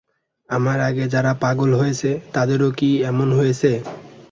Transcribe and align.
আমার 0.49 0.77
আগে 0.89 1.05
যারা 1.13 1.31
পাগল 1.43 1.71
হয়েছে 1.75 2.09
তাদেরও 2.33 2.69
কি 2.79 2.89
এমন 3.09 3.27
হয়েছে? 3.37 3.71